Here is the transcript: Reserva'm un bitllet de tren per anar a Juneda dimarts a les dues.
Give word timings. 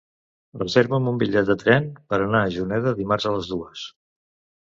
Reserva'm 0.59 1.09
un 1.11 1.19
bitllet 1.23 1.49
de 1.51 1.55
tren 1.65 1.85
per 2.13 2.17
anar 2.27 2.41
a 2.45 2.49
Juneda 2.57 2.93
dimarts 3.01 3.27
a 3.27 3.35
les 3.35 3.51
dues. 3.53 3.85